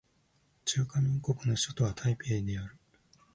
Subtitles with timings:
[0.65, 2.75] 中華民国の首都は台北である